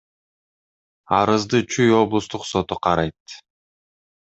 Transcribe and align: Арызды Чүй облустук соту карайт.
Арызды 1.17 1.59
Чүй 1.71 1.93
облустук 1.99 2.49
соту 2.55 2.81
карайт. 2.83 3.39